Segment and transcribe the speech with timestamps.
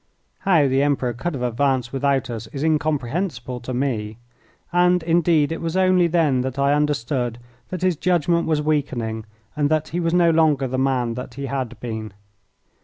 [0.39, 4.17] How the Emperor could have advanced without us is incomprehensible to me,
[4.73, 7.37] and, indeed, it was only then that I understood
[7.69, 9.25] that his judgment was weakening
[9.55, 12.13] and that he was no longer the man that he had been.